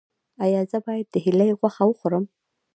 ایا 0.43 0.61
زه 0.71 0.77
باید 0.85 1.07
د 1.11 1.15
هیلۍ 1.25 1.49
غوښه 1.59 1.83
وخورم؟ 1.87 2.25